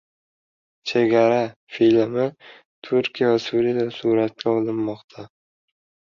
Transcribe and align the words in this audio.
“Chegara” 0.91 1.41
filmi 1.73 2.23
Turkiya 2.87 3.27
va 3.33 3.41
Suriyada 3.43 3.85
suratga 3.99 4.49
olinmoqda 4.55 5.27